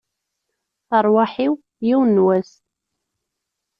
[1.05, 1.53] Rrwaḥ-iw,
[1.87, 2.51] yiwen n wass!